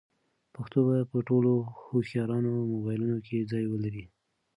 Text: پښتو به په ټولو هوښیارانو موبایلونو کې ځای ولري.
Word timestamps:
پښتو 0.55 0.79
به 0.87 0.97
په 1.11 1.17
ټولو 1.27 1.51
هوښیارانو 1.83 2.51
موبایلونو 2.73 3.17
کې 3.27 3.47
ځای 3.51 3.65
ولري. 3.67 4.05